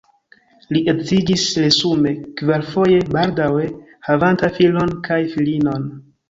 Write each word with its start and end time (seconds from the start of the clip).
Li 0.75 0.79
edziĝis 0.93 1.43
resume 1.63 2.13
kvarfoje, 2.41 3.03
baldaŭe 3.17 3.69
havanta 4.09 4.51
filon 4.57 4.97
kaj 5.11 5.21
filinon. 5.37 5.87